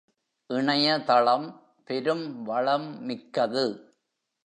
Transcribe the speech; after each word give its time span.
இணையதளம் 0.49 1.47
பெரும் 1.83 2.43
வளம் 2.43 3.03
மிக்கது. 3.05 3.65